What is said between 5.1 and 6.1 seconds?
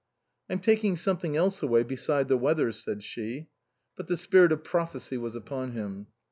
was upon him.